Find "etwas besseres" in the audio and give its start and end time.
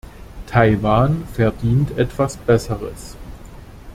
1.95-3.15